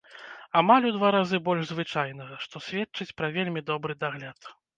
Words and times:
Амаль 0.61 0.87
у 0.91 0.93
два 0.95 1.11
разы 1.15 1.39
больш 1.49 1.67
звычайнага, 1.73 2.39
што 2.47 2.63
сведчыць 2.69 3.15
пра 3.21 3.31
вельмі 3.37 3.65
добры 3.71 3.99
дагляд. 4.07 4.51